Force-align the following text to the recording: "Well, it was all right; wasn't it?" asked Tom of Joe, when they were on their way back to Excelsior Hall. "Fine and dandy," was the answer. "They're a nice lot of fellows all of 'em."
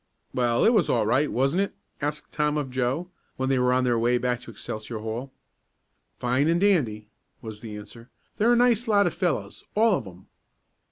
"Well, 0.33 0.65
it 0.65 0.73
was 0.73 0.89
all 0.89 1.05
right; 1.05 1.31
wasn't 1.31 1.61
it?" 1.61 1.75
asked 2.01 2.31
Tom 2.31 2.57
of 2.57 2.71
Joe, 2.71 3.11
when 3.37 3.49
they 3.49 3.59
were 3.59 3.71
on 3.71 3.83
their 3.83 3.99
way 3.99 4.17
back 4.17 4.39
to 4.41 4.49
Excelsior 4.49 4.97
Hall. 4.97 5.31
"Fine 6.17 6.47
and 6.47 6.59
dandy," 6.59 7.07
was 7.43 7.59
the 7.59 7.77
answer. 7.77 8.09
"They're 8.37 8.53
a 8.53 8.55
nice 8.55 8.87
lot 8.87 9.05
of 9.05 9.13
fellows 9.13 9.63
all 9.75 9.95
of 9.99 10.07
'em." 10.07 10.25